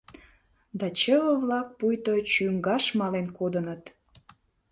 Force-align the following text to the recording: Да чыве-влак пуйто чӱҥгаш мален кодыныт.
Да 0.79 0.87
чыве-влак 0.99 1.67
пуйто 1.77 2.13
чӱҥгаш 2.33 2.85
мален 2.99 3.27
кодыныт. 3.37 3.83